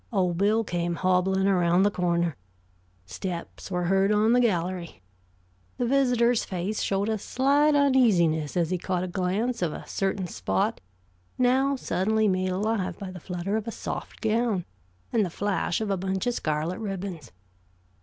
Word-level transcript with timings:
Old 0.11 0.39
Bill 0.39 0.63
came 0.63 0.95
hobbling 0.95 1.45
around 1.47 1.83
the 1.83 1.91
corner. 1.91 2.35
Steps 3.05 3.69
were 3.69 3.83
heard 3.83 4.11
on 4.11 4.33
the 4.33 4.39
gallery. 4.39 5.03
The 5.77 5.85
visitor's 5.85 6.43
face 6.43 6.81
showed 6.81 7.07
a 7.07 7.19
slight 7.19 7.75
uneasiness 7.75 8.57
as 8.57 8.71
he 8.71 8.79
caught 8.79 9.03
a 9.03 9.07
glance 9.07 9.61
of 9.61 9.73
a 9.73 9.85
certain 9.87 10.25
spot 10.25 10.81
now 11.37 11.75
suddenly 11.75 12.27
made 12.27 12.49
alive 12.49 12.97
by 12.97 13.11
the 13.11 13.19
flutter 13.19 13.55
of 13.57 13.67
a 13.67 13.71
soft 13.71 14.21
gown 14.21 14.65
and 15.13 15.23
the 15.23 15.29
flash 15.29 15.79
of 15.81 15.91
a 15.91 15.97
bunch 15.97 16.25
of 16.25 16.33
scarlet 16.33 16.79
ribbons. 16.79 17.31